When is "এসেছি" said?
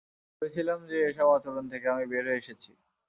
2.41-2.71